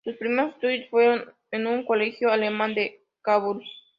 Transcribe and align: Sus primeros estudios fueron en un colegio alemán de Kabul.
Sus 0.03 0.17
primeros 0.17 0.53
estudios 0.55 0.89
fueron 0.89 1.31
en 1.51 1.67
un 1.67 1.85
colegio 1.85 2.31
alemán 2.31 2.73
de 2.73 3.03
Kabul. 3.21 3.63